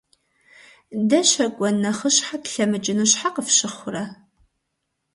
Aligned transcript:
Дэ 1.09 1.19
щэкӀуэн 1.29 1.75
нэхъыщхьэ 1.83 2.37
тлъэмыкӀыну 2.43 3.09
щхьэ 3.11 3.29
къыфщыхъурэ? 3.35 4.03